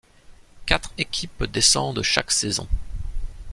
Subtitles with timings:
[0.65, 2.67] Quatre équipes descendent chaque saison.